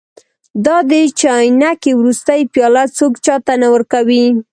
[0.65, 4.25] دا د چاینکې وروستۍ پیاله څوک چا ته نه ورکوي.